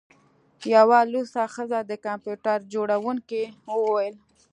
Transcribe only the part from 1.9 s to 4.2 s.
کمپیوټر جوړونکي وویل